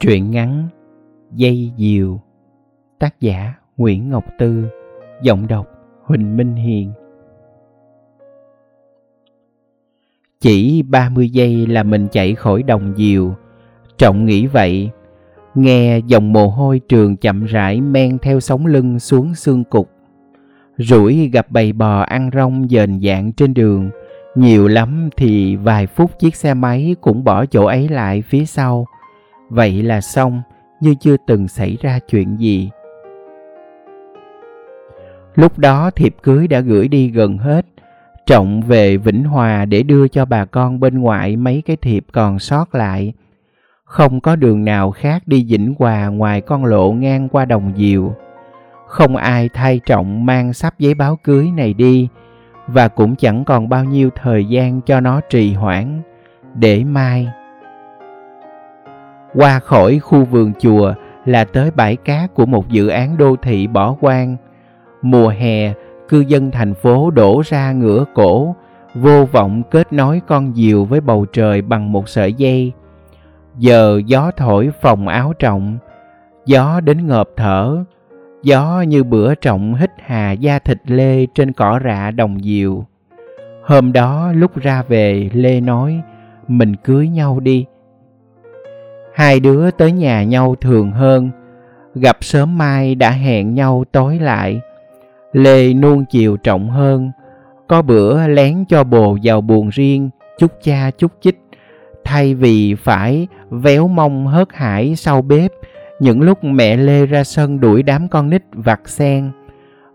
Truyện 0.00 0.30
ngắn 0.30 0.68
Dây 1.32 1.72
Diều. 1.76 2.20
Tác 2.98 3.20
giả 3.20 3.54
Nguyễn 3.76 4.10
Ngọc 4.10 4.24
Tư. 4.38 4.64
Giọng 5.22 5.46
đọc 5.48 5.66
Huỳnh 6.04 6.36
Minh 6.36 6.54
Hiền. 6.54 6.92
Chỉ 10.40 10.82
30 10.82 11.30
giây 11.30 11.66
là 11.66 11.82
mình 11.82 12.08
chạy 12.12 12.34
khỏi 12.34 12.62
đồng 12.62 12.94
diều. 12.96 13.34
Trọng 13.98 14.24
nghĩ 14.24 14.46
vậy, 14.46 14.90
Nghe 15.54 15.98
dòng 15.98 16.32
mồ 16.32 16.48
hôi 16.48 16.80
trường 16.88 17.16
chậm 17.16 17.44
rãi 17.44 17.80
men 17.80 18.18
theo 18.18 18.40
sóng 18.40 18.66
lưng 18.66 18.98
xuống 18.98 19.34
xương 19.34 19.64
cục. 19.64 19.90
Rủi 20.76 21.28
gặp 21.28 21.46
bầy 21.50 21.72
bò 21.72 22.00
ăn 22.00 22.30
rong 22.34 22.68
dền 22.70 23.00
dạng 23.00 23.32
trên 23.32 23.54
đường. 23.54 23.90
Nhiều 24.34 24.68
lắm 24.68 25.08
thì 25.16 25.56
vài 25.56 25.86
phút 25.86 26.18
chiếc 26.18 26.36
xe 26.36 26.54
máy 26.54 26.96
cũng 27.00 27.24
bỏ 27.24 27.46
chỗ 27.46 27.64
ấy 27.64 27.88
lại 27.88 28.22
phía 28.22 28.44
sau 28.44 28.86
vậy 29.48 29.82
là 29.82 30.00
xong, 30.00 30.42
như 30.80 30.94
chưa 31.00 31.16
từng 31.26 31.48
xảy 31.48 31.76
ra 31.80 31.98
chuyện 32.08 32.36
gì. 32.36 32.70
Lúc 35.34 35.58
đó 35.58 35.90
thiệp 35.90 36.14
cưới 36.22 36.48
đã 36.48 36.60
gửi 36.60 36.88
đi 36.88 37.10
gần 37.10 37.38
hết 37.38 37.66
trọng 38.28 38.60
về 38.60 38.96
vĩnh 38.96 39.24
hòa 39.24 39.64
để 39.64 39.82
đưa 39.82 40.08
cho 40.08 40.24
bà 40.24 40.44
con 40.44 40.80
bên 40.80 41.00
ngoại 41.00 41.36
mấy 41.36 41.62
cái 41.66 41.76
thiệp 41.76 42.04
còn 42.12 42.38
sót 42.38 42.74
lại. 42.74 43.12
Không 43.84 44.20
có 44.20 44.36
đường 44.36 44.64
nào 44.64 44.90
khác 44.90 45.22
đi 45.26 45.46
vĩnh 45.48 45.74
hòa 45.78 46.06
ngoài 46.06 46.40
con 46.40 46.64
lộ 46.64 46.92
ngang 46.92 47.28
qua 47.28 47.44
đồng 47.44 47.72
diều. 47.76 48.14
Không 48.86 49.16
ai 49.16 49.48
thay 49.54 49.80
trọng 49.86 50.26
mang 50.26 50.52
sắp 50.52 50.74
giấy 50.78 50.94
báo 50.94 51.18
cưới 51.24 51.50
này 51.56 51.74
đi, 51.74 52.08
và 52.66 52.88
cũng 52.88 53.16
chẳng 53.16 53.44
còn 53.44 53.68
bao 53.68 53.84
nhiêu 53.84 54.10
thời 54.22 54.44
gian 54.44 54.80
cho 54.80 55.00
nó 55.00 55.20
trì 55.30 55.52
hoãn. 55.52 56.02
Để 56.54 56.84
mai 56.84 57.28
qua 59.38 59.58
khỏi 59.58 59.98
khu 59.98 60.24
vườn 60.24 60.52
chùa 60.58 60.94
là 61.24 61.44
tới 61.44 61.70
bãi 61.70 61.96
cát 61.96 62.34
của 62.34 62.46
một 62.46 62.68
dự 62.68 62.88
án 62.88 63.16
đô 63.16 63.36
thị 63.42 63.66
bỏ 63.66 63.96
hoang. 64.00 64.36
Mùa 65.02 65.28
hè, 65.28 65.72
cư 66.08 66.20
dân 66.20 66.50
thành 66.50 66.74
phố 66.74 67.10
đổ 67.10 67.42
ra 67.46 67.72
ngửa 67.72 68.04
cổ, 68.14 68.54
vô 68.94 69.24
vọng 69.24 69.62
kết 69.70 69.92
nối 69.92 70.20
con 70.26 70.54
diều 70.54 70.84
với 70.84 71.00
bầu 71.00 71.26
trời 71.32 71.62
bằng 71.62 71.92
một 71.92 72.08
sợi 72.08 72.32
dây. 72.32 72.72
Giờ 73.58 74.00
gió 74.06 74.30
thổi 74.36 74.70
phòng 74.80 75.08
áo 75.08 75.32
trọng, 75.38 75.78
gió 76.46 76.80
đến 76.80 77.06
ngợp 77.06 77.28
thở, 77.36 77.84
gió 78.42 78.84
như 78.88 79.04
bữa 79.04 79.34
trọng 79.34 79.74
hít 79.74 79.90
hà 79.98 80.32
da 80.32 80.58
thịt 80.58 80.78
lê 80.86 81.26
trên 81.34 81.52
cỏ 81.52 81.80
rạ 81.84 82.10
đồng 82.10 82.40
diều. 82.42 82.84
Hôm 83.64 83.92
đó 83.92 84.32
lúc 84.32 84.56
ra 84.56 84.82
về, 84.88 85.30
Lê 85.32 85.60
nói, 85.60 86.00
mình 86.48 86.76
cưới 86.76 87.08
nhau 87.08 87.40
đi 87.40 87.66
hai 89.18 89.40
đứa 89.40 89.70
tới 89.70 89.92
nhà 89.92 90.22
nhau 90.22 90.54
thường 90.60 90.92
hơn. 90.92 91.30
Gặp 91.94 92.16
sớm 92.20 92.58
mai 92.58 92.94
đã 92.94 93.10
hẹn 93.10 93.54
nhau 93.54 93.84
tối 93.92 94.18
lại. 94.18 94.60
Lê 95.32 95.74
nuông 95.74 96.04
chiều 96.04 96.36
trọng 96.36 96.70
hơn. 96.70 97.10
Có 97.66 97.82
bữa 97.82 98.26
lén 98.26 98.64
cho 98.68 98.84
bồ 98.84 99.18
vào 99.22 99.40
buồn 99.40 99.68
riêng, 99.68 100.10
chúc 100.38 100.52
cha 100.62 100.90
chúc 100.98 101.12
chích. 101.20 101.40
Thay 102.04 102.34
vì 102.34 102.74
phải 102.74 103.28
véo 103.50 103.88
mông 103.88 104.26
hớt 104.26 104.48
hải 104.52 104.96
sau 104.96 105.22
bếp, 105.22 105.52
những 106.00 106.22
lúc 106.22 106.44
mẹ 106.44 106.76
lê 106.76 107.06
ra 107.06 107.24
sân 107.24 107.60
đuổi 107.60 107.82
đám 107.82 108.08
con 108.08 108.30
nít 108.30 108.42
vặt 108.52 108.88
sen 108.88 109.30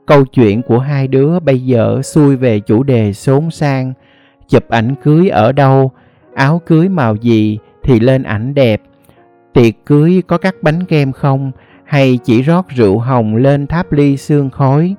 câu 0.06 0.26
chuyện 0.26 0.62
của 0.62 0.80
hai 0.80 1.08
đứa 1.08 1.40
bây 1.40 1.60
giờ 1.60 2.02
xuôi 2.02 2.36
về 2.36 2.60
chủ 2.60 2.84
đề 2.84 3.14
xốn 3.14 3.52
sang. 3.52 3.94
Chụp 4.50 4.70
ảnh 4.70 4.96
cưới 5.04 5.30
ở 5.30 5.52
đâu, 5.52 5.92
áo 6.36 6.62
cưới 6.66 6.90
màu 6.90 7.16
gì 7.16 7.60
thì 7.84 8.00
lên 8.00 8.24
ảnh 8.24 8.54
đẹp 8.54 8.82
tiệc 9.54 9.86
cưới 9.86 10.24
có 10.28 10.38
cắt 10.38 10.56
bánh 10.62 10.86
kem 10.86 11.12
không? 11.12 11.52
Hay 11.84 12.20
chỉ 12.24 12.42
rót 12.42 12.70
rượu 12.70 13.00
hồng 13.00 13.36
lên 13.36 13.68
tháp 13.68 13.92
ly 13.92 14.18
xương 14.18 14.50
khói? 14.50 14.96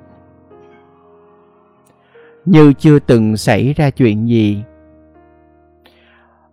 Như 2.45 2.73
chưa 2.73 2.99
từng 2.99 3.37
xảy 3.37 3.73
ra 3.73 3.89
chuyện 3.89 4.29
gì. 4.29 4.63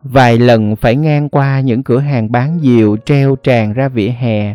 Vài 0.02 0.38
lần 0.38 0.76
phải 0.76 0.96
ngang 0.96 1.28
qua 1.28 1.60
những 1.60 1.82
cửa 1.82 1.98
hàng 1.98 2.32
bán 2.32 2.58
diều 2.62 2.96
treo 2.96 3.36
tràn 3.36 3.72
ra 3.72 3.88
vỉa 3.88 4.08
hè, 4.08 4.54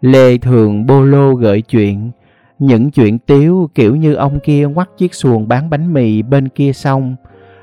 lê 0.00 0.38
thường 0.38 0.86
bô 0.86 1.02
lô 1.02 1.34
gợi 1.34 1.62
chuyện. 1.62 2.10
Những 2.58 2.90
chuyện 2.90 3.18
tiếu 3.18 3.70
kiểu 3.74 3.96
như 3.96 4.14
ông 4.14 4.40
kia 4.40 4.68
quắt 4.74 4.88
chiếc 4.98 5.14
xuồng 5.14 5.48
bán 5.48 5.70
bánh 5.70 5.92
mì 5.92 6.22
bên 6.22 6.48
kia 6.48 6.72
sông. 6.72 7.16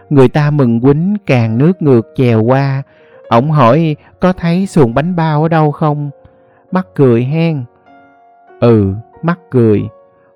Người 0.09 0.29
ta 0.29 0.51
mừng 0.51 0.81
quýnh, 0.81 1.15
càng 1.25 1.57
nước 1.57 1.81
ngược 1.81 2.07
chèo 2.15 2.43
qua 2.43 2.83
Ông 3.29 3.51
hỏi 3.51 3.95
có 4.19 4.33
thấy 4.33 4.67
xuồng 4.67 4.93
bánh 4.93 5.15
bao 5.15 5.43
ở 5.43 5.49
đâu 5.49 5.71
không? 5.71 6.09
Mắc 6.71 6.87
cười 6.95 7.23
hen. 7.23 7.63
Ừ, 8.59 8.93
mắc 9.21 9.39
cười. 9.51 9.83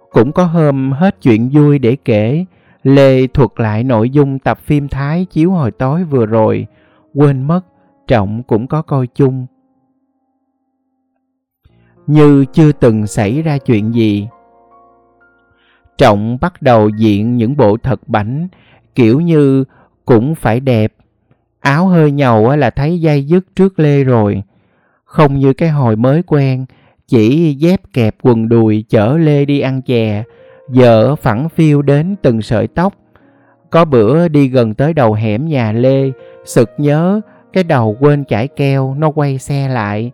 Cũng 0.09 0.31
có 0.31 0.43
hôm 0.43 0.91
hết 0.91 1.21
chuyện 1.21 1.49
vui 1.53 1.79
để 1.79 1.97
kể. 2.05 2.45
Lê 2.83 3.27
thuật 3.27 3.49
lại 3.55 3.83
nội 3.83 4.09
dung 4.09 4.39
tập 4.39 4.59
phim 4.59 4.87
Thái 4.87 5.25
chiếu 5.25 5.51
hồi 5.51 5.71
tối 5.71 6.03
vừa 6.03 6.25
rồi. 6.25 6.67
Quên 7.13 7.47
mất, 7.47 7.61
Trọng 8.07 8.43
cũng 8.43 8.67
có 8.67 8.81
coi 8.81 9.07
chung. 9.07 9.45
Như 12.07 12.45
chưa 12.53 12.71
từng 12.71 13.07
xảy 13.07 13.41
ra 13.41 13.57
chuyện 13.57 13.93
gì. 13.93 14.27
Trọng 15.97 16.37
bắt 16.41 16.61
đầu 16.61 16.89
diện 16.89 17.37
những 17.37 17.57
bộ 17.57 17.77
thật 17.77 18.07
bảnh, 18.07 18.47
kiểu 18.95 19.21
như 19.21 19.63
cũng 20.05 20.35
phải 20.35 20.59
đẹp 20.59 20.93
Áo 21.67 21.87
hơi 21.87 22.11
nhầu 22.11 22.55
là 22.55 22.69
thấy 22.69 23.01
dây 23.01 23.23
dứt 23.23 23.45
trước 23.55 23.79
lê 23.79 24.03
rồi. 24.03 24.43
Không 25.05 25.39
như 25.39 25.53
cái 25.53 25.69
hồi 25.69 25.95
mới 25.95 26.23
quen, 26.23 26.65
chỉ 27.07 27.53
dép 27.53 27.81
kẹp 27.93 28.15
quần 28.21 28.49
đùi 28.49 28.85
chở 28.89 29.17
lê 29.17 29.45
đi 29.45 29.59
ăn 29.59 29.81
chè, 29.81 30.23
dở 30.71 31.15
phẳng 31.15 31.49
phiêu 31.49 31.81
đến 31.81 32.15
từng 32.21 32.41
sợi 32.41 32.67
tóc. 32.67 32.93
Có 33.69 33.85
bữa 33.85 34.27
đi 34.27 34.47
gần 34.47 34.73
tới 34.73 34.93
đầu 34.93 35.13
hẻm 35.13 35.47
nhà 35.47 35.71
Lê, 35.71 36.11
sực 36.45 36.69
nhớ 36.77 37.21
cái 37.53 37.63
đầu 37.63 37.97
quên 37.99 38.25
chải 38.25 38.47
keo, 38.47 38.95
nó 38.97 39.09
quay 39.09 39.37
xe 39.37 39.67
lại. 39.67 40.11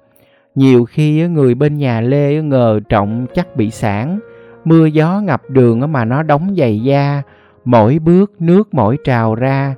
Nhiều 0.55 0.85
khi 0.85 1.27
người 1.27 1.55
bên 1.55 1.77
nhà 1.77 2.01
Lê 2.01 2.41
ngờ 2.41 2.79
trọng 2.89 3.25
chắc 3.33 3.55
bị 3.55 3.71
sản, 3.71 4.19
mưa 4.65 4.85
gió 4.85 5.21
ngập 5.23 5.49
đường 5.49 5.91
mà 5.91 6.05
nó 6.05 6.23
đóng 6.23 6.55
giày 6.57 6.79
da, 6.79 7.21
mỗi 7.65 7.99
bước 7.99 8.31
nước 8.39 8.73
mỗi 8.73 8.97
trào 9.03 9.35
ra, 9.35 9.75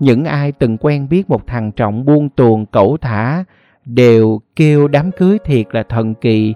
những 0.00 0.24
ai 0.24 0.52
từng 0.52 0.76
quen 0.80 1.08
biết 1.08 1.30
một 1.30 1.46
thằng 1.46 1.72
trọng 1.72 2.04
buông 2.04 2.28
tuồng 2.28 2.66
cẩu 2.66 2.96
thả 3.00 3.44
đều 3.84 4.40
kêu 4.56 4.88
đám 4.88 5.10
cưới 5.10 5.38
thiệt 5.44 5.66
là 5.70 5.82
thần 5.82 6.14
kỳ. 6.14 6.54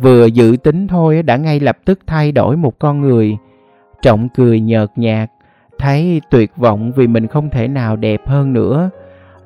Vừa 0.00 0.26
dự 0.26 0.56
tính 0.62 0.88
thôi 0.88 1.22
đã 1.22 1.36
ngay 1.36 1.60
lập 1.60 1.78
tức 1.84 1.98
thay 2.06 2.32
đổi 2.32 2.56
một 2.56 2.78
con 2.78 3.00
người. 3.00 3.36
Trọng 4.02 4.28
cười 4.28 4.60
nhợt 4.60 4.88
nhạt, 4.96 5.30
thấy 5.78 6.20
tuyệt 6.30 6.56
vọng 6.56 6.92
vì 6.96 7.06
mình 7.06 7.26
không 7.26 7.50
thể 7.50 7.68
nào 7.68 7.96
đẹp 7.96 8.20
hơn 8.26 8.52
nữa. 8.52 8.90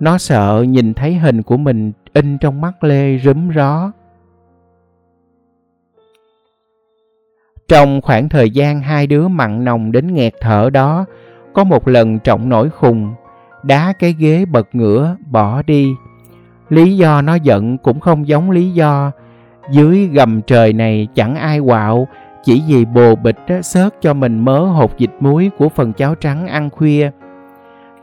Nó 0.00 0.18
sợ 0.18 0.64
nhìn 0.68 0.94
thấy 0.94 1.14
hình 1.14 1.42
của 1.42 1.56
mình 1.56 1.92
in 2.12 2.38
trong 2.38 2.60
mắt 2.60 2.84
lê 2.84 3.18
rúm 3.18 3.50
ró. 3.54 3.92
Trong 7.68 8.00
khoảng 8.00 8.28
thời 8.28 8.50
gian 8.50 8.80
hai 8.80 9.06
đứa 9.06 9.28
mặn 9.28 9.64
nồng 9.64 9.92
đến 9.92 10.14
nghẹt 10.14 10.34
thở 10.40 10.70
đó, 10.70 11.04
có 11.52 11.64
một 11.64 11.88
lần 11.88 12.18
trọng 12.18 12.48
nổi 12.48 12.70
khùng 12.70 13.14
đá 13.62 13.92
cái 13.98 14.14
ghế 14.18 14.44
bật 14.44 14.68
ngửa, 14.72 15.16
bỏ 15.30 15.62
đi. 15.62 15.94
Lý 16.68 16.96
do 16.96 17.22
nó 17.22 17.34
giận 17.34 17.78
cũng 17.78 18.00
không 18.00 18.28
giống 18.28 18.50
lý 18.50 18.70
do. 18.70 19.10
Dưới 19.70 20.06
gầm 20.06 20.42
trời 20.42 20.72
này 20.72 21.08
chẳng 21.14 21.36
ai 21.36 21.60
quạo, 21.60 22.08
chỉ 22.44 22.62
vì 22.68 22.84
bồ 22.84 23.14
bịch 23.16 23.38
xớt 23.62 23.94
cho 24.00 24.14
mình 24.14 24.44
mớ 24.44 24.58
hột 24.58 24.98
dịch 24.98 25.16
muối 25.20 25.50
của 25.58 25.68
phần 25.68 25.92
cháo 25.92 26.14
trắng 26.14 26.46
ăn 26.46 26.70
khuya. 26.70 27.10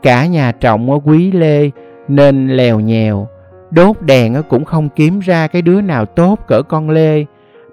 Cả 0.02 0.26
nhà 0.26 0.52
trọng 0.52 0.90
ở 0.90 0.98
quý 1.04 1.32
lê, 1.32 1.70
nên 2.08 2.48
lèo 2.48 2.80
nhèo. 2.80 3.28
Đốt 3.70 4.02
đèn 4.02 4.42
cũng 4.48 4.64
không 4.64 4.88
kiếm 4.88 5.20
ra 5.20 5.46
cái 5.46 5.62
đứa 5.62 5.80
nào 5.80 6.06
tốt 6.06 6.38
cỡ 6.46 6.62
con 6.62 6.90
lê. 6.90 7.24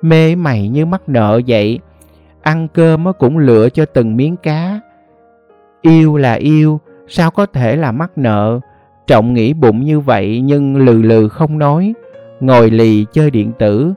Mê 0.01 0.35
mày 0.35 0.69
như 0.69 0.85
mắc 0.85 1.09
nợ 1.09 1.41
vậy. 1.47 1.79
Ăn 2.41 2.67
cơm 2.73 3.05
cũng 3.19 3.37
lựa 3.37 3.69
cho 3.69 3.85
từng 3.85 4.17
miếng 4.17 4.35
cá. 4.37 4.79
Yêu 5.81 6.17
là 6.17 6.33
yêu 6.33 6.79
Sao 7.07 7.31
có 7.31 7.45
thể 7.45 7.75
là 7.75 7.91
mắc 7.91 8.11
nợ? 8.15 8.59
Trọng 9.07 9.33
nghĩ 9.33 9.53
bụng 9.53 9.85
như 9.85 9.99
vậy 9.99 10.41
nhưng 10.43 10.77
lừ 10.77 11.01
lừ 11.01 11.29
không 11.29 11.59
nói, 11.59 11.93
ngồi 12.39 12.71
lì 12.71 13.05
chơi 13.13 13.31
điện 13.31 13.51
tử. 13.59 13.93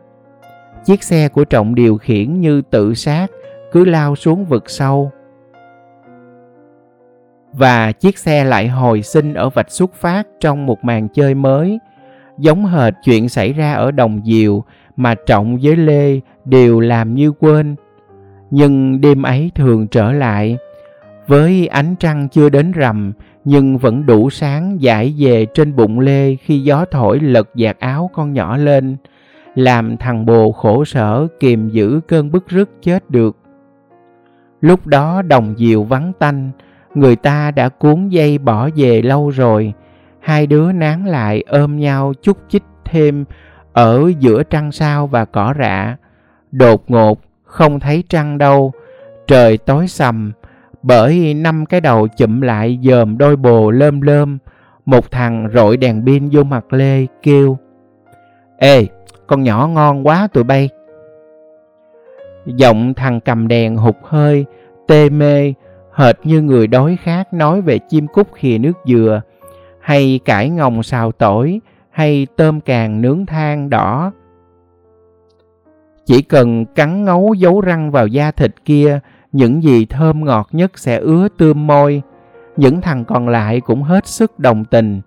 Chiếc 0.85 1.03
xe 1.03 1.29
của 1.29 1.45
Trọng 1.45 1.75
điều 1.75 1.99
khiển 1.99 2.41
như 2.41 2.63
tự 2.63 2.95
sát, 2.95 3.27
cứ 3.73 3.85
lao 3.85 4.17
xuống 4.17 4.45
vực 4.45 4.71
sâu. 4.71 5.11
Và 7.53 7.93
chiếc 7.93 8.19
xe 8.19 8.45
lại 8.45 8.69
hồi 8.69 9.03
sinh 9.03 9.35
ở 9.35 9.51
vạch 9.51 9.71
xuất 9.71 9.95
phát 9.95 10.27
trong 10.41 10.67
một 10.67 10.85
màn 10.85 11.09
chơi 11.09 11.35
mới, 11.35 11.79
giống 12.39 12.67
hệt 12.67 12.95
chuyện 13.05 13.29
xảy 13.29 13.53
ra 13.53 13.73
ở 13.73 13.91
Đồng 13.91 14.21
Diều 14.25 14.65
mà 14.97 15.15
Trọng 15.27 15.59
với 15.63 15.77
Lê 15.77 16.21
đều 16.45 16.81
làm 16.81 17.15
như 17.15 17.33
quên. 17.33 17.77
Nhưng 18.51 19.01
đêm 19.01 19.23
ấy 19.23 19.51
thường 19.55 19.89
trở 19.89 20.13
lại, 20.13 20.59
với 21.31 21.67
ánh 21.67 21.95
trăng 21.97 22.29
chưa 22.29 22.49
đến 22.49 22.73
rằm 22.73 23.13
nhưng 23.45 23.79
vẫn 23.79 24.07
đủ 24.07 24.31
sáng 24.31 24.81
giải 24.81 25.15
về 25.19 25.47
trên 25.55 25.77
bụng 25.77 26.01
Lê 26.01 26.35
khi 26.35 26.61
gió 26.61 26.85
thổi 26.91 27.21
lật 27.21 27.49
vạt 27.55 27.79
áo 27.79 28.11
con 28.15 28.33
nhỏ 28.33 28.57
lên, 28.57 28.97
làm 29.55 29.97
thằng 29.97 30.27
bồ 30.27 30.53
khổ 30.53 30.85
sở 30.85 31.27
kìm 31.41 31.69
giữ 31.69 32.01
cơn 32.09 32.31
bức 32.31 32.49
rứt 32.49 32.71
chết 32.83 33.11
được. 33.11 33.37
Lúc 34.61 34.87
đó 34.87 35.23
đồng 35.23 35.55
diều 35.59 35.83
vắng 35.83 36.13
tanh, 36.19 36.51
người 36.95 37.17
ta 37.17 37.51
đã 37.51 37.69
cuốn 37.69 38.09
dây 38.09 38.39
bỏ 38.39 38.69
về 38.77 39.03
lâu 39.03 39.31
rồi, 39.31 39.73
hai 40.21 40.47
đứa 40.47 40.73
nán 40.73 41.05
lại 41.05 41.45
ôm 41.47 41.77
nhau 41.77 42.13
chút 42.23 42.39
chích 42.49 42.65
thêm 42.85 43.25
ở 43.73 44.13
giữa 44.19 44.43
trăng 44.43 44.73
sao 44.73 45.07
và 45.07 45.25
cỏ 45.25 45.55
rạ. 45.59 45.97
Đột 46.53 46.91
ngột, 46.91 47.21
không 47.45 47.81
thấy 47.81 48.05
trăng 48.09 48.39
đâu, 48.39 48.73
trời 49.27 49.59
tối 49.59 49.89
sầm, 49.89 50.33
bởi 50.83 51.35
năm 51.35 51.67
cái 51.67 51.81
đầu 51.81 52.09
chụm 52.09 52.41
lại 52.41 52.79
dòm 52.83 53.19
đôi 53.19 53.37
bồ 53.37 53.71
lơm 53.71 54.01
lơm, 54.01 54.39
một 54.85 55.11
thằng 55.11 55.49
rội 55.55 55.77
đèn 55.77 56.07
pin 56.07 56.29
vô 56.33 56.43
mặt 56.43 56.73
Lê 56.73 57.07
kêu 57.23 57.59
Ê, 58.59 58.87
con 59.27 59.43
nhỏ 59.43 59.67
ngon 59.67 60.07
quá 60.07 60.29
tụi 60.33 60.45
bay. 60.45 60.69
Giọng 62.47 62.95
thằng 62.95 63.21
cầm 63.21 63.49
đèn 63.49 63.77
hụt 63.77 63.97
hơi, 64.03 64.45
tê 64.89 65.11
mê, 65.11 65.55
hệt 65.93 66.17
như 66.25 66.43
người 66.43 66.67
đói 66.67 66.99
khát 67.03 67.33
nói 67.33 67.61
về 67.61 67.79
chim 67.79 68.07
cút 68.07 68.29
khìa 68.35 68.59
nước 68.59 68.73
dừa, 68.87 69.21
hay 69.81 70.21
cải 70.25 70.51
ngồng 70.51 70.83
xào 70.83 71.13
tỏi, 71.13 71.61
hay 71.91 72.27
tôm 72.37 72.61
càng 72.61 73.01
nướng 73.03 73.27
than 73.27 73.71
đỏ. 73.71 74.13
Chỉ 76.07 76.23
cần 76.23 76.65
cắn 76.67 77.05
ngấu 77.05 77.35
dấu 77.35 77.61
răng 77.61 77.91
vào 77.91 78.07
da 78.07 78.31
thịt 78.31 78.55
kia, 78.65 79.01
những 79.33 79.63
gì 79.63 79.87
thơm 79.87 80.25
ngọt 80.25 80.49
nhất 80.53 80.79
sẽ 80.79 80.99
ứa 80.99 81.29
tươm 81.39 81.67
môi. 81.67 82.03
Những 82.57 82.81
thằng 82.81 83.05
còn 83.05 83.29
lại 83.29 83.61
cũng 83.61 83.83
hết 83.83 84.07
sức 84.07 84.39
đồng 84.39 84.65
tình. 84.65 85.01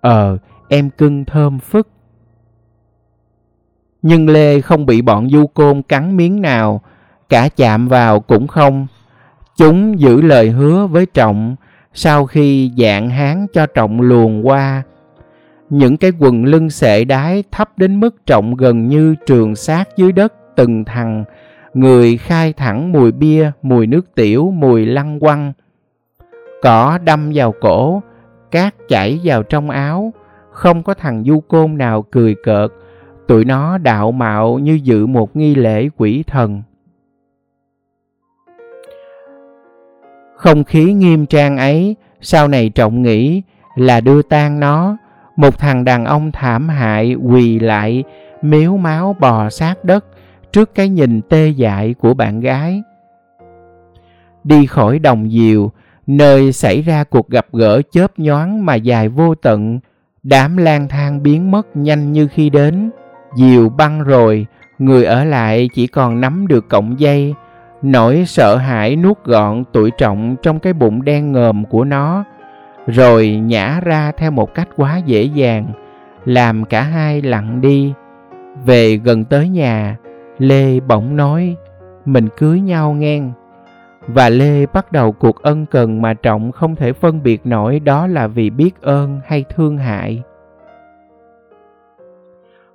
Ờ, 0.00 0.38
em 0.68 0.90
cưng 0.90 1.24
thơm 1.24 1.58
phức. 1.58 1.88
Nhưng 4.02 4.28
Lê 4.28 4.60
không 4.60 4.86
bị 4.86 5.02
bọn 5.02 5.30
du 5.30 5.46
côn 5.46 5.82
cắn 5.82 6.16
miếng 6.16 6.42
nào, 6.42 6.80
cả 7.28 7.48
chạm 7.56 7.88
vào 7.88 8.20
cũng 8.20 8.46
không. 8.46 8.86
Chúng 9.56 10.00
giữ 10.00 10.22
lời 10.22 10.50
hứa 10.50 10.86
với 10.86 11.06
Trọng 11.06 11.56
sau 11.94 12.26
khi 12.26 12.72
dạng 12.78 13.10
hán 13.10 13.46
cho 13.52 13.66
Trọng 13.66 14.00
luồn 14.00 14.42
qua. 14.42 14.82
Những 15.70 15.96
cái 15.96 16.12
quần 16.18 16.44
lưng 16.44 16.70
sệ 16.70 17.04
đái 17.04 17.44
thấp 17.50 17.78
đến 17.78 18.00
mức 18.00 18.26
Trọng 18.26 18.54
gần 18.54 18.88
như 18.88 19.14
trường 19.26 19.56
sát 19.56 19.88
dưới 19.96 20.12
đất 20.12 20.32
từng 20.56 20.84
thằng, 20.84 21.24
người 21.80 22.16
khai 22.16 22.52
thẳng 22.52 22.92
mùi 22.92 23.12
bia, 23.12 23.50
mùi 23.62 23.86
nước 23.86 24.14
tiểu, 24.14 24.50
mùi 24.50 24.86
lăng 24.86 25.20
quăng. 25.20 25.52
Cỏ 26.62 26.98
đâm 27.04 27.30
vào 27.34 27.54
cổ, 27.60 28.02
cát 28.50 28.74
chảy 28.88 29.20
vào 29.24 29.42
trong 29.42 29.70
áo, 29.70 30.12
không 30.50 30.82
có 30.82 30.94
thằng 30.94 31.24
du 31.26 31.40
côn 31.40 31.78
nào 31.78 32.02
cười 32.02 32.34
cợt, 32.44 32.70
tụi 33.28 33.44
nó 33.44 33.78
đạo 33.78 34.12
mạo 34.12 34.58
như 34.58 34.78
dự 34.82 35.06
một 35.06 35.36
nghi 35.36 35.54
lễ 35.54 35.88
quỷ 35.96 36.24
thần. 36.26 36.62
Không 40.36 40.64
khí 40.64 40.92
nghiêm 40.92 41.26
trang 41.26 41.56
ấy, 41.56 41.96
sau 42.20 42.48
này 42.48 42.70
trọng 42.70 43.02
nghĩ 43.02 43.42
là 43.76 44.00
đưa 44.00 44.22
tan 44.22 44.60
nó, 44.60 44.96
một 45.36 45.58
thằng 45.58 45.84
đàn 45.84 46.04
ông 46.04 46.32
thảm 46.32 46.68
hại 46.68 47.14
quỳ 47.14 47.58
lại, 47.58 48.04
miếu 48.42 48.76
máu 48.76 49.16
bò 49.20 49.50
sát 49.50 49.84
đất 49.84 50.04
trước 50.52 50.74
cái 50.74 50.88
nhìn 50.88 51.20
tê 51.22 51.48
dại 51.48 51.94
của 51.94 52.14
bạn 52.14 52.40
gái. 52.40 52.82
Đi 54.44 54.66
khỏi 54.66 54.98
đồng 54.98 55.30
diều, 55.30 55.70
nơi 56.06 56.52
xảy 56.52 56.82
ra 56.82 57.04
cuộc 57.04 57.28
gặp 57.28 57.46
gỡ 57.52 57.82
chớp 57.90 58.18
nhoáng 58.18 58.66
mà 58.66 58.74
dài 58.74 59.08
vô 59.08 59.34
tận, 59.34 59.80
đám 60.22 60.56
lang 60.56 60.88
thang 60.88 61.22
biến 61.22 61.50
mất 61.50 61.76
nhanh 61.76 62.12
như 62.12 62.28
khi 62.28 62.50
đến. 62.50 62.90
Diều 63.36 63.68
băng 63.68 64.02
rồi, 64.02 64.46
người 64.78 65.04
ở 65.04 65.24
lại 65.24 65.68
chỉ 65.74 65.86
còn 65.86 66.20
nắm 66.20 66.46
được 66.46 66.68
cọng 66.68 67.00
dây, 67.00 67.34
nỗi 67.82 68.24
sợ 68.26 68.56
hãi 68.56 68.96
nuốt 68.96 69.24
gọn 69.24 69.64
tuổi 69.72 69.90
trọng 69.98 70.36
trong 70.42 70.58
cái 70.58 70.72
bụng 70.72 71.04
đen 71.04 71.32
ngòm 71.32 71.64
của 71.64 71.84
nó, 71.84 72.24
rồi 72.86 73.28
nhả 73.28 73.80
ra 73.80 74.12
theo 74.16 74.30
một 74.30 74.54
cách 74.54 74.68
quá 74.76 74.96
dễ 74.96 75.22
dàng, 75.22 75.72
làm 76.24 76.64
cả 76.64 76.82
hai 76.82 77.22
lặng 77.22 77.60
đi. 77.60 77.92
Về 78.64 78.96
gần 78.96 79.24
tới 79.24 79.48
nhà, 79.48 79.96
Lê 80.38 80.80
bỗng 80.80 81.16
nói, 81.16 81.56
mình 82.04 82.28
cưới 82.36 82.60
nhau 82.60 82.92
ngang. 82.92 83.32
Và 84.06 84.28
Lê 84.28 84.66
bắt 84.66 84.92
đầu 84.92 85.12
cuộc 85.12 85.42
ân 85.42 85.66
cần 85.66 86.02
mà 86.02 86.14
Trọng 86.14 86.52
không 86.52 86.76
thể 86.76 86.92
phân 86.92 87.22
biệt 87.22 87.46
nổi 87.46 87.80
đó 87.80 88.06
là 88.06 88.26
vì 88.26 88.50
biết 88.50 88.80
ơn 88.82 89.20
hay 89.24 89.44
thương 89.54 89.78
hại. 89.78 90.22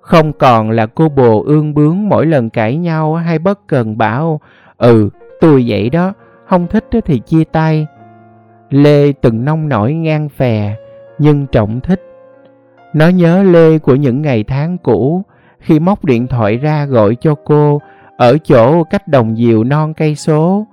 Không 0.01 0.33
còn 0.33 0.71
là 0.71 0.85
cô 0.85 1.09
bồ 1.09 1.43
ương 1.43 1.73
bướng 1.73 2.09
mỗi 2.09 2.25
lần 2.25 2.49
cãi 2.49 2.77
nhau 2.77 3.15
hay 3.15 3.39
bất 3.39 3.67
cần 3.67 3.97
bảo 3.97 4.39
Ừ, 4.77 5.09
tôi 5.39 5.63
vậy 5.67 5.89
đó, 5.89 6.13
không 6.45 6.67
thích 6.67 6.85
thì 7.05 7.19
chia 7.19 7.43
tay. 7.43 7.87
Lê 8.69 9.11
từng 9.11 9.45
nông 9.45 9.69
nổi 9.69 9.93
ngang 9.93 10.29
phè, 10.29 10.75
nhưng 11.19 11.47
Trọng 11.47 11.79
thích. 11.79 12.01
Nó 12.93 13.07
nhớ 13.07 13.43
Lê 13.43 13.79
của 13.79 13.95
những 13.95 14.21
ngày 14.21 14.43
tháng 14.43 14.77
cũ, 14.77 15.23
khi 15.63 15.79
móc 15.79 16.05
điện 16.05 16.27
thoại 16.27 16.57
ra 16.57 16.85
gọi 16.85 17.15
cho 17.15 17.35
cô 17.45 17.81
ở 18.17 18.37
chỗ 18.37 18.83
cách 18.83 19.07
đồng 19.07 19.35
diều 19.35 19.63
non 19.63 19.93
cây 19.93 20.15
số. 20.15 20.67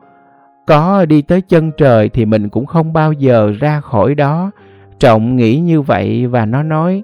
Có 0.67 1.05
đi 1.05 1.23
tới 1.23 1.41
chân 1.41 1.73
trời 1.77 2.09
thì 2.09 2.25
mình 2.25 2.49
cũng 2.49 2.67
không 2.67 2.93
bao 2.93 3.13
giờ 3.13 3.53
ra 3.61 3.81
khỏi 3.81 4.15
đó. 4.15 4.51
Trọng 4.99 5.37
nghĩ 5.37 5.59
như 5.59 5.81
vậy 5.81 6.27
và 6.27 6.47
nó 6.47 6.63
nói, 6.63 7.03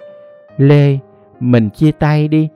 Lê, 0.56 0.98
mình 1.40 1.70
chia 1.70 1.92
tay 1.92 2.28
đi. 2.28 2.48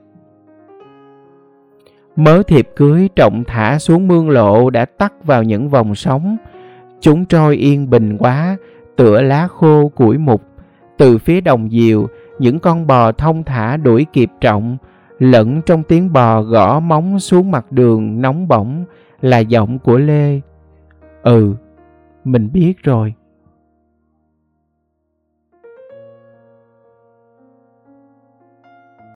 Mớ 2.16 2.42
thiệp 2.42 2.68
cưới 2.76 3.08
trọng 3.16 3.44
thả 3.44 3.78
xuống 3.78 4.08
mương 4.08 4.30
lộ 4.30 4.70
đã 4.70 4.84
tắt 4.84 5.12
vào 5.24 5.42
những 5.42 5.68
vòng 5.68 5.94
sóng. 5.94 6.36
Chúng 7.00 7.24
trôi 7.24 7.56
yên 7.56 7.90
bình 7.90 8.16
quá, 8.18 8.56
tựa 8.96 9.22
lá 9.22 9.48
khô 9.48 9.90
củi 9.94 10.18
mục. 10.18 10.42
Từ 10.98 11.18
phía 11.18 11.40
đồng 11.40 11.70
diều, 11.70 12.06
những 12.38 12.58
con 12.58 12.86
bò 12.86 13.12
thông 13.12 13.44
thả 13.44 13.76
đuổi 13.76 14.06
kịp 14.12 14.30
trọng, 14.40 14.76
lẫn 15.20 15.60
trong 15.66 15.82
tiếng 15.82 16.12
bò 16.12 16.42
gõ 16.42 16.80
móng 16.80 17.20
xuống 17.20 17.50
mặt 17.50 17.72
đường 17.72 18.20
nóng 18.20 18.48
bỏng 18.48 18.84
là 19.20 19.38
giọng 19.38 19.78
của 19.78 19.98
Lê. 19.98 20.40
Ừ, 21.22 21.54
mình 22.24 22.48
biết 22.52 22.82
rồi. 22.82 23.14